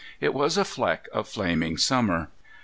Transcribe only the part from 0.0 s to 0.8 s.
It was a